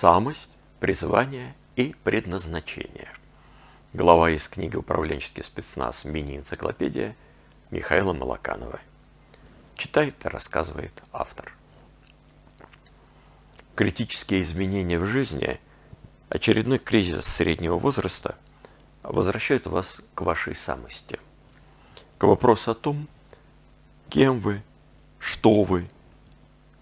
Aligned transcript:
Самость, 0.00 0.48
призвание 0.78 1.54
и 1.76 1.94
предназначение. 2.04 3.12
Глава 3.92 4.30
из 4.30 4.48
книги 4.48 4.74
«Управленческий 4.74 5.42
спецназ. 5.42 6.06
Мини-энциклопедия» 6.06 7.14
Михаила 7.70 8.14
Малаканова. 8.14 8.80
Читает 9.74 10.24
и 10.24 10.28
рассказывает 10.28 10.94
автор. 11.12 11.52
Критические 13.74 14.40
изменения 14.40 14.98
в 14.98 15.04
жизни, 15.04 15.60
очередной 16.30 16.78
кризис 16.78 17.26
среднего 17.26 17.78
возраста 17.78 18.36
возвращают 19.02 19.66
вас 19.66 20.00
к 20.14 20.22
вашей 20.22 20.54
самости. 20.54 21.20
К 22.16 22.24
вопросу 22.24 22.70
о 22.70 22.74
том, 22.74 23.06
кем 24.08 24.40
вы, 24.40 24.62
что 25.18 25.62
вы, 25.62 25.90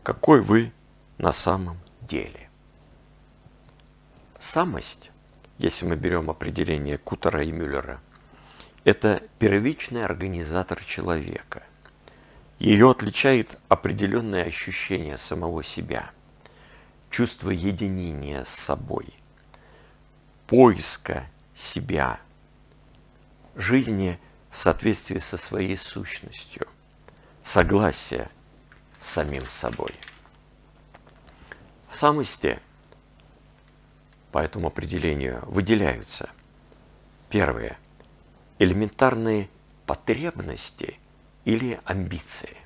какой 0.05 0.41
вы 0.41 0.71
на 1.19 1.33
самом 1.33 1.79
деле. 2.03 2.48
Самость, 4.39 5.11
если 5.59 5.85
мы 5.85 5.97
берем 5.97 6.31
определение 6.31 6.97
Кутера 6.97 7.43
и 7.43 7.51
Мюллера, 7.51 8.01
это 8.85 9.21
первичный 9.41 10.05
организатор 10.05 10.83
человека. 10.85 11.65
Ее 12.61 12.89
отличает 12.89 13.59
определенное 13.69 14.45
ощущение 14.45 15.17
самого 15.17 15.65
себя, 15.65 16.13
чувство 17.11 17.51
единения 17.51 18.45
с 18.45 18.51
собой, 18.51 19.09
поиска 20.47 21.27
себя, 21.53 22.21
жизни 23.57 24.21
в 24.53 24.59
соответствии 24.59 25.19
со 25.19 25.37
своей 25.37 25.77
сущностью, 25.77 26.69
согласия 27.43 28.31
с 29.01 29.09
самим 29.09 29.49
собой. 29.51 29.95
В 31.91 31.97
самости 31.97 32.61
по 34.33 34.39
этому 34.39 34.69
определению 34.69 35.43
выделяются 35.47 36.31
первые 37.31 37.79
элементарные 38.59 39.49
потребности 39.87 40.99
или 41.45 41.81
амбиции. 41.85 42.57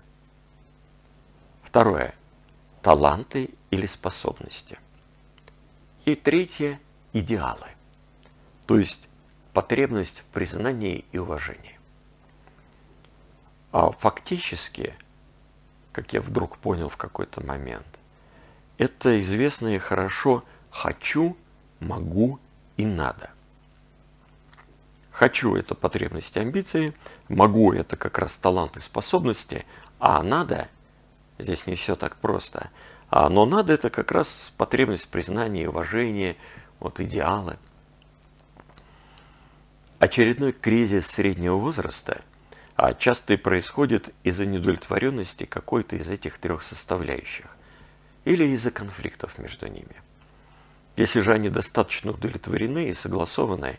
Второе 1.62 2.14
таланты 2.82 3.50
или 3.70 3.86
способности. 3.86 4.78
И 6.04 6.16
третье 6.16 6.80
идеалы. 7.12 7.68
То 8.66 8.78
есть 8.78 9.08
потребность 9.52 10.20
в 10.20 10.24
признании 10.24 11.04
и 11.12 11.18
уважении. 11.18 11.78
А 13.70 13.90
фактически, 13.92 14.94
как 15.92 16.12
я 16.12 16.20
вдруг 16.20 16.58
понял 16.58 16.88
в 16.88 16.96
какой-то 16.96 17.44
момент, 17.46 17.86
это 18.78 19.20
известное 19.20 19.78
хорошо 19.78 20.42
«хочу», 20.70 21.36
«могу» 21.82 22.38
и 22.76 22.86
«надо». 22.86 23.30
«Хочу»– 25.10 25.54
это 25.56 25.74
потребности 25.74 26.38
амбиции, 26.38 26.94
«могу»– 27.28 27.72
это 27.74 27.96
как 27.96 28.18
раз 28.18 28.36
таланты 28.36 28.78
и 28.78 28.82
способности, 28.82 29.66
а 29.98 30.22
«надо»– 30.22 30.68
здесь 31.38 31.66
не 31.66 31.74
все 31.74 31.96
так 31.96 32.16
просто. 32.16 32.70
А, 33.10 33.28
но 33.28 33.44
«надо»– 33.44 33.72
это 33.74 33.90
как 33.90 34.10
раз 34.12 34.52
потребность 34.56 35.08
признания 35.08 35.68
уважения, 35.68 36.36
вот 36.80 37.00
идеалы. 37.00 37.58
Очередной 39.98 40.52
кризис 40.52 41.06
среднего 41.06 41.56
возраста– 41.56 42.22
а 42.76 42.94
часто 42.94 43.34
и 43.34 43.36
происходит 43.36 44.14
из-за 44.24 44.46
недовлетворенности 44.46 45.44
какой-то 45.44 45.96
из 45.96 46.08
этих 46.08 46.38
трех 46.38 46.62
составляющих 46.62 47.56
или 48.24 48.44
из-за 48.44 48.70
конфликтов 48.70 49.38
между 49.38 49.66
ними. 49.68 49.94
Если 50.96 51.20
же 51.20 51.32
они 51.32 51.48
достаточно 51.48 52.12
удовлетворены 52.12 52.88
и 52.88 52.92
согласованы, 52.92 53.78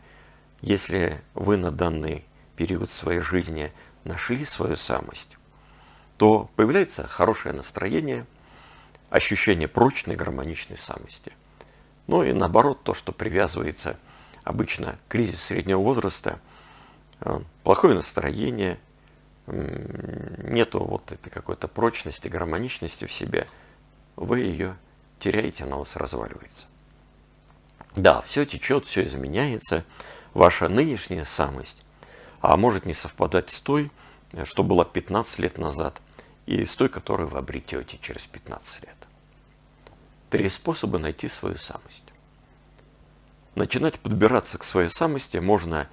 если 0.61 1.21
вы 1.33 1.57
на 1.57 1.71
данный 1.71 2.25
период 2.55 2.89
своей 2.89 3.19
жизни 3.19 3.71
нашли 4.03 4.45
свою 4.45 4.75
самость, 4.75 5.37
то 6.17 6.49
появляется 6.55 7.07
хорошее 7.07 7.53
настроение, 7.53 8.25
ощущение 9.09 9.67
прочной 9.67 10.15
гармоничной 10.15 10.77
самости. 10.77 11.33
Ну 12.07 12.23
и 12.23 12.33
наоборот, 12.33 12.83
то, 12.83 12.93
что 12.93 13.11
привязывается 13.11 13.97
обычно 14.43 14.97
к 15.07 15.11
кризису 15.11 15.37
среднего 15.37 15.79
возраста, 15.79 16.39
э, 17.21 17.39
плохое 17.63 17.95
настроение, 17.95 18.79
нету 19.45 20.83
вот 20.83 21.11
этой 21.11 21.29
какой-то 21.29 21.67
прочности, 21.67 22.27
гармоничности 22.27 23.05
в 23.05 23.11
себе– 23.11 23.47
вы 24.15 24.39
ее 24.41 24.77
теряете, 25.19 25.63
она 25.63 25.77
у 25.77 25.79
вас 25.79 25.95
разваливается. 25.95 26.67
Да, 27.95 28.21
все 28.21 28.45
течет, 28.45 28.85
все 28.85 29.05
изменяется, 29.05 29.85
ваша 30.33 30.67
нынешняя 30.67 31.23
самость, 31.23 31.83
а 32.41 32.57
может 32.57 32.85
не 32.85 32.93
совпадать 32.93 33.49
с 33.49 33.59
той, 33.59 33.91
что 34.45 34.63
было 34.63 34.83
15 34.83 35.39
лет 35.39 35.57
назад, 35.57 36.01
и 36.45 36.65
с 36.65 36.75
той, 36.75 36.89
которую 36.89 37.29
вы 37.29 37.37
обретете 37.37 37.97
через 38.01 38.25
15 38.25 38.83
лет. 38.83 38.97
Три 40.29 40.49
способа 40.49 40.97
найти 40.97 41.27
свою 41.27 41.57
самость. 41.57 42.05
Начинать 43.55 43.99
подбираться 43.99 44.57
к 44.57 44.63
своей 44.63 44.89
самости 44.89 45.37
можно, 45.37 45.87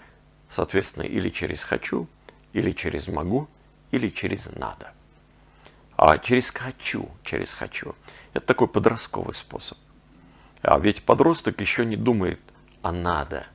соответственно, 0.49 1.03
или 1.03 1.29
через 1.29 1.63
«хочу», 1.63 2.09
или 2.55 2.73
через 2.73 3.07
«могу», 3.09 3.49
или 3.91 4.09
через 4.09 4.47
«надо». 4.47 4.95
А 5.99 6.17
через 6.17 6.51
«хочу», 6.51 7.11
через 7.23 7.53
«хочу»– 7.53 7.95
это 8.33 8.47
такой 8.47 8.67
подростковый 8.69 9.35
способ. 9.35 9.77
А 10.63 10.79
ведь 10.79 11.03
подросток 11.03 11.61
еще 11.61 11.85
не 11.85 11.97
думает 11.97 12.41
«а 12.83 12.93
надо» 12.93 13.47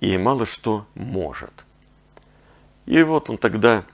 и 0.00 0.16
мало 0.18 0.46
что 0.46 0.86
может. 0.94 1.64
И 2.84 3.02
вот 3.02 3.30
он 3.30 3.38
тогда, 3.38 3.84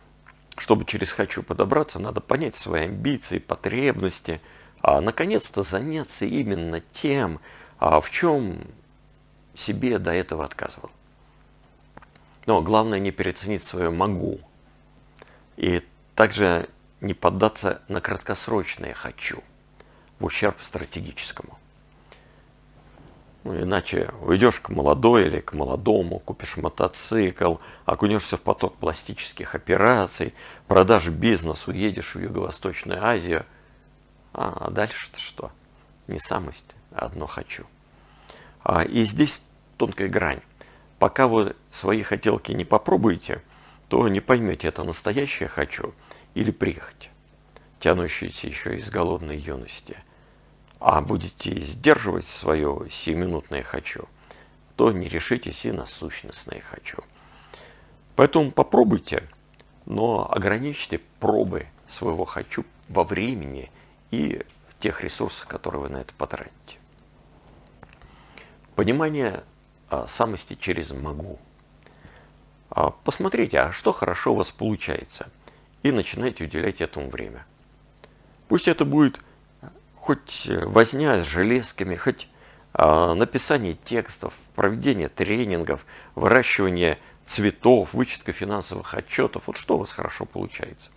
чтобы 0.59 0.85
через 0.85 1.13
«хочу» 1.13 1.43
подобраться, 1.43 1.99
надо 1.99 2.21
понять 2.21 2.55
свои 2.55 2.85
амбиции, 2.85 3.39
потребности, 3.39 4.41
а 4.81 5.01
наконец-то 5.01 5.63
заняться 5.63 6.25
именно 6.25 6.81
тем, 6.81 7.41
а 7.79 8.01
в 8.01 8.11
чем 8.11 8.61
себе 9.55 9.99
до 9.99 10.13
этого 10.13 10.45
отказывал. 10.45 10.91
Но 12.47 12.61
главное 12.61 12.99
не 12.99 13.13
переоценить 13.13 13.63
свое 13.63 13.91
«могу». 13.91 14.41
И 15.57 15.83
также 16.15 16.69
не 17.01 17.15
поддаться 17.15 17.83
на 17.89 18.01
краткосрочное 18.01 18.93
«хочу» 18.93 19.43
в 20.19 20.25
ущерб 20.25 20.57
стратегическому. 20.61 21.59
Ну, 23.45 23.61
иначе 23.61 24.13
уйдешь 24.21 24.61
к 24.61 24.69
молодой 24.69 25.27
или 25.27 25.41
к 25.41 25.53
молодому, 25.53 26.21
купишь 26.21 26.57
мотоцикл, 26.57 27.57
окунешься 27.85 28.37
в 28.37 28.43
поток 28.43 28.77
пластических 28.77 29.57
операций, 29.57 30.33
продашь 30.69 31.09
бизнес, 31.09 31.67
уедешь 31.67 32.15
в 32.15 32.21
Юго-Восточную 32.21 33.05
Азию. 33.05 33.45
А 34.33 34.71
дальше-то 34.71 35.19
что? 35.19 35.51
Не 36.07 36.19
самость, 36.19 36.67
а 36.93 37.07
одно 37.07 37.27
«хочу». 37.27 37.67
А, 38.65 38.85
и 38.85 39.03
здесь 39.03 39.43
тонкая 39.77 40.09
грань. 40.09 40.41
Пока 41.01 41.27
вы 41.27 41.57
свои 41.73 42.03
хотелки 42.03 42.53
не 42.53 42.65
попробуете, 42.65 43.43
то 43.89 44.07
не 44.09 44.21
поймете, 44.21 44.69
это 44.69 44.85
настоящее 44.85 45.49
«хочу» 45.49 45.95
или 46.35 46.53
прихоть, 46.53 47.11
тянущаяся 47.81 48.47
еще 48.47 48.77
из 48.77 48.89
голодной 48.89 49.37
юности, 49.37 49.97
а 50.85 51.01
будете 51.01 51.61
сдерживать 51.61 52.27
свое 52.27 52.87
сиюминутное 52.91 53.63
«хочу», 53.63 54.09
то 54.77 54.93
не 54.93 55.09
решитесь 55.09 55.65
и 55.65 55.73
на 55.73 55.87
сущностное 55.87 56.61
«хочу». 56.61 56.99
Поэтому 58.17 58.51
попробуйте, 58.51 59.29
но 59.87 60.31
ограничьте 60.31 61.01
пробы 61.21 61.67
своего 61.89 62.25
«хочу» 62.25 62.65
во 62.89 63.05
времени 63.05 63.71
и 64.11 64.45
в 64.69 64.79
тех 64.79 65.03
ресурсах, 65.03 65.47
которые 65.47 65.83
вы 65.83 65.89
на 65.89 65.99
это 65.99 66.13
потратите. 66.15 66.79
Понимание 68.75 69.45
а, 69.89 70.07
самости 70.07 70.55
через 70.55 70.91
«могу». 70.91 71.39
А, 72.71 72.91
посмотрите, 72.91 73.61
а 73.61 73.73
что 73.73 73.93
хорошо 73.93 74.33
у 74.33 74.37
вас 74.37 74.51
получается– 74.51 75.29
и 75.83 75.91
начинайте 75.91 76.45
уделять 76.45 76.81
этому 76.81 77.11
время. 77.11 77.45
Пусть 78.49 78.69
это 78.69 78.85
будет 78.85 79.21
хоть 80.03 80.49
возня 80.65 81.23
с 81.23 81.27
железками, 81.29 81.95
хоть 81.95 82.29
э, 82.75 83.15
написание 83.15 83.75
текстов, 83.75 84.35
проведение 84.57 85.09
тренингов, 85.09 85.87
выращивание 86.17 86.99
цветов, 87.25 87.95
вычетка 87.95 88.33
финансовых 88.33 88.95
отчетов. 88.95 89.45
Вот 89.47 89.57
что 89.57 89.77
у 89.77 89.79
вас 89.79 89.93
хорошо 89.93 90.25
получается. 90.25 90.91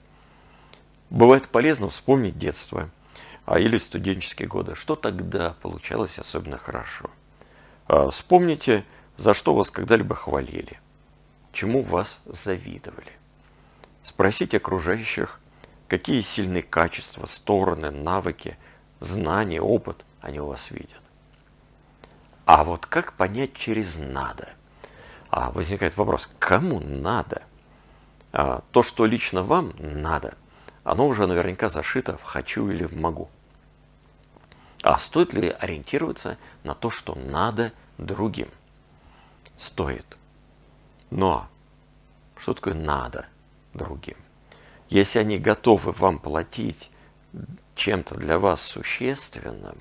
Бывает 1.12 1.48
полезно 1.50 1.88
вспомнить 1.88 2.40
детство 2.40 2.90
а, 3.46 3.60
или 3.60 3.78
студенческие 3.78 4.48
годы. 4.48 4.74
Что 4.74 4.96
тогда 4.96 5.56
получалось 5.62 6.18
особенно 6.18 6.57
хорошо. 6.57 7.12
А, 7.88 8.10
вспомните, 8.10 8.86
за 9.18 9.36
что 9.36 9.54
вас 9.54 9.69
когда-либо 9.69 10.16
хвалили, 10.16 10.80
чему 11.54 11.84
вас 11.84 12.22
завидовали. 12.25 13.12
Спросить 14.02 14.56
окружающих, 14.56 15.40
какие 15.88 16.22
сильные 16.22 16.63
качества, 16.63 17.28
стороны, 17.28 17.92
навыки, 17.92 18.57
знания, 19.00 19.62
опыт 19.62 20.03
они 20.21 20.39
у 20.39 20.47
вас 20.47 20.71
видят. 20.71 21.01
А 22.45 22.63
вот 22.63 22.86
как 22.86 23.13
понять 23.13 23.53
через 23.53 23.97
«надо»? 23.97 24.50
А 25.30 25.51
возникает 25.51 25.97
вопрос, 25.97 26.30
кому 26.39 26.80
надо? 26.80 27.42
А, 28.31 28.62
то, 28.71 28.83
что 28.83 29.06
лично 29.06 29.44
вам 29.44 29.74
надо, 29.80 30.36
оно 30.83 31.07
уже 31.07 31.25
наверняка 31.25 31.69
зашито 31.69 32.18
в 32.18 32.24
«хочу» 32.24 32.69
или 32.69 32.86
в 32.86 32.95
«могу». 32.95 33.30
А 34.83 35.00
стоит 35.00 35.33
ли 35.33 35.50
ориентироваться 35.50 36.38
на 36.63 36.75
то, 36.75 36.92
что 36.92 37.15
надо 37.15 37.74
другим? 37.97 38.50
Стоит. 39.57 40.06
Но 41.09 41.47
что 42.38 42.53
такое 42.53 42.75
надо 42.75 43.25
другим? 43.74 44.18
Если 44.89 45.18
они 45.18 45.39
готовы 45.39 45.92
вам 45.92 46.19
платить 46.19 46.92
чем-то 47.76 48.16
для 48.16 48.40
вас 48.40 48.62
существенным, 48.62 49.78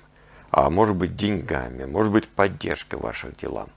а 0.51 0.69
может 0.69 0.95
быть 0.95 1.15
деньгами, 1.15 1.85
может 1.85 2.11
быть 2.11 2.27
поддержкой 2.27 2.99
в 2.99 3.03
ваших 3.03 3.35
делах, 3.37 3.69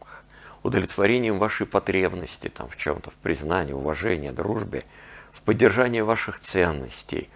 удовлетворением 0.62 1.38
вашей 1.38 1.66
потребности 1.66 2.48
там, 2.48 2.68
в 2.68 2.76
чем-то, 2.76 3.10
в 3.10 3.16
признании, 3.16 3.72
уважении, 3.72 4.30
дружбе, 4.30 4.84
в 5.32 5.42
поддержании 5.42 6.00
ваших 6.00 6.40
ценностей, 6.40 7.30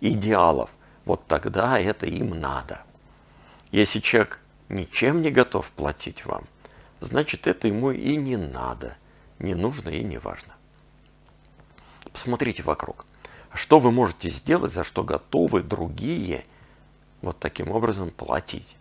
идеалов, 0.00 0.70
вот 1.04 1.26
тогда 1.26 1.78
это 1.78 2.06
им 2.06 2.38
надо. 2.38 2.82
Если 3.72 4.00
человек 4.00 4.40
ничем 4.68 5.22
не 5.22 5.30
готов 5.30 5.70
платить 5.72 6.24
вам, 6.24 6.44
значит 7.00 7.46
это 7.46 7.68
ему 7.68 7.90
и 7.90 8.16
не 8.16 8.36
надо, 8.36 8.96
не 9.38 9.54
нужно 9.54 9.90
и 9.90 10.02
не 10.02 10.18
важно. 10.18 10.54
Посмотрите 12.12 12.62
вокруг. 12.62 13.06
Что 13.54 13.80
вы 13.80 13.90
можете 13.92 14.28
сделать, 14.28 14.72
за 14.72 14.84
что 14.84 15.02
готовы 15.02 15.62
другие 15.62 16.44
вот 17.22 17.38
таким 17.38 17.70
образом 17.70 18.10
платить? 18.10 18.76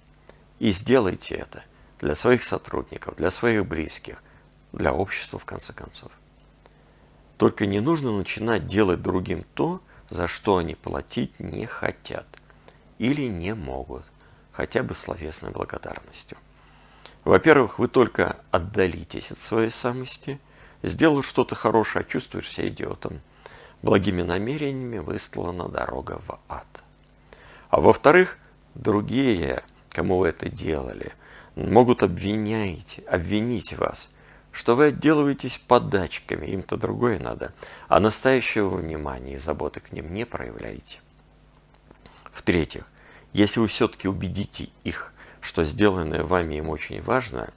И 0.59 0.71
сделайте 0.71 1.35
это 1.35 1.63
для 1.99 2.15
своих 2.15 2.43
сотрудников, 2.43 3.15
для 3.15 3.31
своих 3.31 3.65
близких, 3.65 4.21
для 4.73 4.93
общества 4.93 5.39
в 5.39 5.45
конце 5.45 5.73
концов. 5.73 6.11
Только 7.37 7.65
не 7.65 7.79
нужно 7.79 8.11
начинать 8.11 8.65
делать 8.65 9.01
другим 9.01 9.45
то, 9.53 9.81
за 10.09 10.27
что 10.27 10.57
они 10.57 10.75
платить 10.75 11.39
не 11.39 11.65
хотят 11.65 12.25
или 12.97 13.27
не 13.27 13.53
могут, 13.53 14.03
хотя 14.51 14.83
бы 14.83 14.95
словесной 14.95 15.51
благодарностью. 15.51 16.37
Во-первых, 17.23 17.77
вы 17.77 17.87
только 17.87 18.37
отдалитесь 18.51 19.31
от 19.31 19.37
своей 19.37 19.69
самости, 19.69 20.39
сделал 20.81 21.21
что-то 21.21 21.55
хорошее, 21.55 22.05
а 22.05 22.09
чувствуешь 22.09 22.49
себя 22.49 22.69
идиотом. 22.69 23.21
Благими 23.81 24.23
намерениями 24.23 24.97
выстлана 24.97 25.69
дорога 25.69 26.19
в 26.27 26.39
ад. 26.49 26.83
А 27.69 27.79
во-вторых, 27.79 28.37
другие, 28.75 29.63
кому 29.89 30.17
вы 30.17 30.29
это 30.29 30.49
делали, 30.49 31.13
могут 31.55 32.03
обвинять, 32.03 33.01
обвинить 33.07 33.73
вас, 33.73 34.09
что 34.51 34.75
вы 34.75 34.85
отделываетесь 34.85 35.59
подачками, 35.59 36.47
им-то 36.47 36.77
другое 36.77 37.19
надо, 37.19 37.53
а 37.87 37.99
настоящего 37.99 38.69
внимания 38.69 39.33
и 39.33 39.37
заботы 39.37 39.79
к 39.79 39.91
ним 39.91 40.13
не 40.13 40.25
проявляете. 40.25 40.99
В-третьих, 42.31 42.85
если 43.33 43.59
вы 43.59 43.67
все-таки 43.67 44.07
убедите 44.07 44.69
их, 44.83 45.13
что 45.41 45.63
сделанное 45.63 46.23
вами 46.23 46.55
им 46.55 46.69
очень 46.69 47.01
важно, 47.01 47.53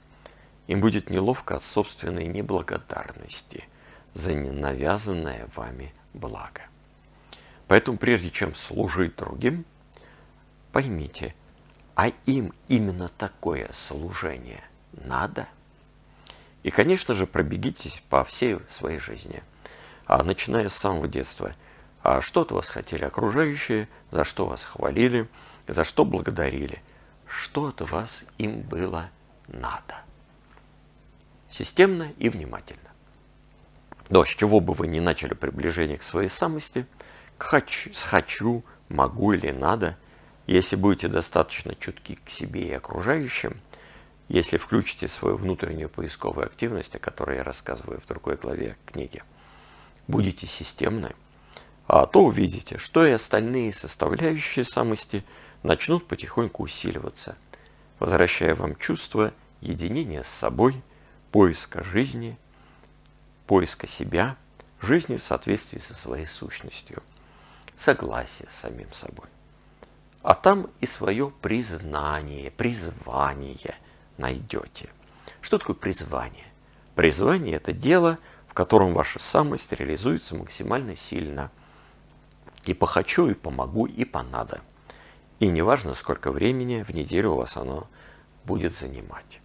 им 0.67 0.79
будет 0.79 1.09
неловко 1.09 1.55
от 1.55 1.63
собственной 1.63 2.27
неблагодарности 2.27 3.63
за 4.13 4.33
ненавязанное 4.33 5.47
вами 5.55 5.93
благо. 6.13 6.61
Поэтому 7.67 7.97
прежде 7.97 8.29
чем 8.29 8.55
служить 8.55 9.15
другим, 9.15 9.65
поймите, 10.71 11.35
а 11.95 12.09
им 12.25 12.53
именно 12.67 13.09
такое 13.09 13.69
служение 13.73 14.63
надо? 14.91 15.47
И, 16.63 16.69
конечно 16.69 17.13
же, 17.13 17.25
пробегитесь 17.25 18.03
по 18.09 18.23
всей 18.23 18.59
своей 18.69 18.99
жизни, 18.99 19.41
а 20.05 20.23
начиная 20.23 20.69
с 20.69 20.75
самого 20.75 21.07
детства. 21.07 21.53
А 22.03 22.21
что 22.21 22.41
от 22.41 22.51
вас 22.51 22.69
хотели 22.69 23.03
окружающие, 23.03 23.87
за 24.09 24.23
что 24.23 24.45
вас 24.45 24.63
хвалили, 24.63 25.27
за 25.67 25.83
что 25.83 26.05
благодарили, 26.05 26.81
что 27.27 27.67
от 27.67 27.81
вас 27.81 28.23
им 28.37 28.61
было 28.61 29.09
надо 29.47 30.01
системно 31.51 32.13
и 32.17 32.29
внимательно. 32.29 32.90
Но 34.11 34.25
с 34.25 34.27
чего 34.27 34.59
бы 34.59 34.73
вы 34.73 34.87
ни 34.87 34.99
начали 34.99 35.33
приближение 35.33 35.97
к 35.97 36.03
своей 36.03 36.27
самости, 36.27 36.85
к 37.37 37.43
хочу, 37.43 37.93
с 37.93 38.03
«хочу», 38.03 38.63
«могу» 38.89 39.31
или 39.31 39.51
«надо», 39.51 39.97
если 40.47 40.75
будете 40.75 41.07
достаточно 41.07 41.75
чутки 41.75 42.19
к 42.23 42.29
себе 42.29 42.67
и 42.67 42.73
окружающим, 42.73 43.55
если 44.27 44.57
включите 44.57 45.07
свою 45.07 45.37
внутреннюю 45.37 45.87
поисковую 45.87 46.45
активность, 46.45 46.93
о 46.95 46.99
которой 46.99 47.37
я 47.37 47.43
рассказываю 47.45 48.01
в 48.01 48.07
другой 48.07 48.35
главе 48.35 48.75
книги, 48.85 49.23
будете 50.09 50.45
системны, 50.45 51.15
а 51.87 52.05
то 52.05 52.25
увидите, 52.25 52.77
что 52.77 53.05
и 53.07 53.11
остальные 53.11 53.71
составляющие 53.71 54.65
самости 54.65 55.23
начнут 55.63 56.05
потихоньку 56.05 56.63
усиливаться, 56.63 57.37
возвращая 57.99 58.55
вам 58.55 58.75
чувство 58.75 59.31
единения 59.61 60.23
с 60.23 60.27
собой– 60.27 60.81
поиска 61.31 61.81
жизни, 61.81 62.37
поиска 63.51 63.85
себя, 63.85 64.37
жизни 64.79 65.17
в 65.17 65.21
соответствии 65.21 65.77
со 65.77 65.93
своей 65.93 66.25
сущностью, 66.25 67.03
согласие 67.75 68.49
с 68.49 68.55
самим 68.55 68.93
собой. 68.93 69.27
А 70.23 70.35
там 70.35 70.69
и 70.79 70.85
свое 70.85 71.33
признание, 71.41 72.49
призвание 72.49 73.75
найдете. 74.15 74.89
Что 75.41 75.57
такое 75.57 75.75
призвание? 75.75 76.45
Призвание– 76.95 77.55
это 77.57 77.73
дело, 77.73 78.19
в 78.47 78.53
котором 78.53 78.93
ваша 78.93 79.19
самость 79.19 79.73
реализуется 79.73 80.33
максимально 80.33 80.95
сильно. 80.95 81.51
И 82.63 82.73
похочу, 82.73 83.27
и 83.27 83.33
помогу, 83.33 83.85
и 83.85 84.05
понадо. 84.05 84.61
И 85.41 85.49
неважно, 85.49 85.93
сколько 85.93 86.31
времени 86.31 86.83
в 86.83 86.91
неделю 86.91 87.31
у 87.31 87.35
вас 87.35 87.57
оно 87.57 87.89
будет 88.45 88.71
занимать. 88.71 89.41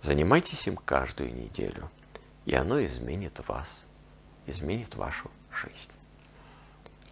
Занимайтесь 0.00 0.66
им 0.66 0.78
каждую 0.78 1.34
неделю, 1.34 1.90
и 2.46 2.54
оно 2.54 2.84
изменит 2.84 3.40
вас, 3.48 3.84
изменит 4.46 4.94
вашу 4.94 5.30
жизнь. 5.52 5.90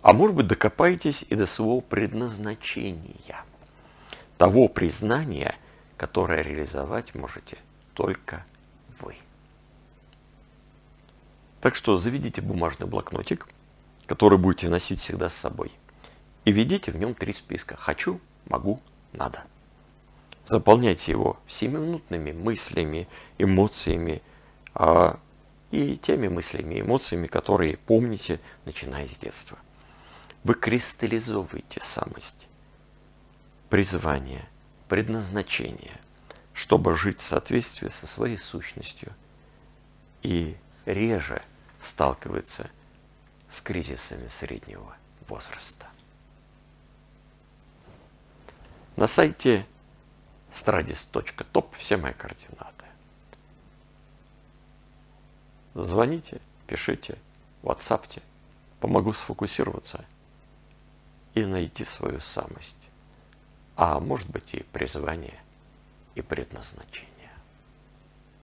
А 0.03 0.13
может 0.13 0.37
быть, 0.37 0.49
докопаетесь 0.49 1.25
и 1.29 1.35
до 1.35 1.47
своего 1.47 1.81
предназначения, 1.81 3.45
того 4.37 4.69
признания, 4.69 5.55
которое 5.97 6.43
реализовать 6.43 7.15
можете 7.15 7.59
только 7.95 8.45
вы. 9.01 9.17
Так 11.61 11.77
что 11.77 11.97
заведите 11.99 12.43
бумажный 12.43 12.89
блокнотик, 12.89 13.49
который 14.07 14.39
будете 14.39 14.69
носить 14.69 14.99
всегда 14.99 15.29
с 15.29 15.35
собой, 15.35 15.71
и 16.45 16.51
введите 16.51 16.91
в 16.91 16.97
нем 16.97 17.15
три 17.15 17.33
списка 17.33 17.77
«хочу», 17.77 18.21
«могу», 18.47 18.81
«надо». 19.13 19.45
Заполняйте 20.45 21.13
его 21.13 21.39
всеминутными 21.47 22.33
мыслями, 22.33 23.07
эмоциями 23.39 24.23
и 25.71 25.97
теми 25.97 26.29
мыслями, 26.29 26.81
эмоциями, 26.81 27.27
которые 27.27 27.77
помните, 27.77 28.41
начиная 28.65 29.09
с 29.09 29.19
детства. 29.19 29.59
Вы 30.45 30.55
кристаллизовываете 30.55 31.81
самость, 31.81 32.49
призвание, 33.71 34.45
предназначение, 34.89 36.01
чтобы 36.53 36.95
жить 36.97 37.21
в 37.21 37.23
соответствии 37.23 37.89
со 37.89 38.07
своей 38.07 38.39
сущностью 38.39 39.13
и 40.23 40.57
реже 40.85 41.43
сталкиваться 41.81 42.71
с 43.49 43.61
кризисами 43.61 44.29
среднего 44.29 44.97
возраста. 45.29 45.87
На 48.97 49.07
сайте 49.07 49.67
stradis.top, 50.51 51.69
все 51.79 51.97
мои 51.97 52.13
координаты. 52.13 52.85
Звоните, 55.75 56.41
пишите, 56.67 57.19
ватсапте, 57.63 58.23
помогу 58.81 59.13
сфокусироваться 59.13 60.05
и 61.35 61.45
найти 61.45 61.85
свою 61.85 62.21
самость, 62.21 62.77
а 63.77 63.99
может 64.01 64.29
быть 64.29 64.55
и 64.55 64.63
призвание, 64.65 65.41
и 66.15 66.21
предназначение. 66.21 67.12